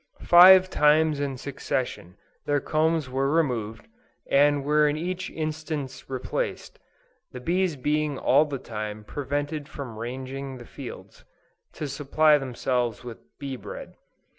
Five 0.23 0.67
times 0.71 1.19
in 1.19 1.37
succession 1.37 2.17
their 2.47 2.59
combs 2.59 3.07
were 3.07 3.29
removed, 3.29 3.87
and 4.31 4.63
were 4.65 4.87
in 4.89 4.97
each 4.97 5.29
instance 5.29 6.09
replaced, 6.09 6.79
the 7.33 7.39
bees 7.39 7.75
being 7.75 8.17
all 8.17 8.45
the 8.45 8.57
time 8.57 9.03
prevented 9.03 9.69
from 9.69 9.99
ranging 9.99 10.57
the 10.57 10.65
fields, 10.65 11.23
to 11.73 11.87
supply 11.87 12.39
themselves 12.39 13.03
with 13.03 13.19
bee 13.37 13.57
bread. 13.57 13.93